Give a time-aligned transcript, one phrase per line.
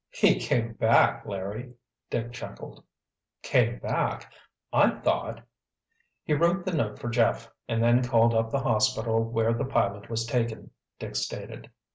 [0.09, 1.75] "He came back, Larry."
[2.09, 2.83] Dick chuckled.
[3.43, 4.33] "Came back?
[4.73, 5.43] I thought——"
[6.23, 10.09] "He wrote the note for Jeff, and then called up the hospital where the pilot
[10.09, 11.69] was taken," Dick stated.